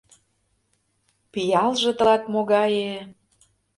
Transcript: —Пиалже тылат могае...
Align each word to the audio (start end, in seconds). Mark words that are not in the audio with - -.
—Пиалже 1.31 1.91
тылат 1.97 2.23
могае... 2.33 2.93